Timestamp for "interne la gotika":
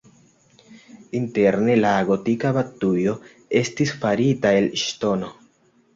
1.19-2.53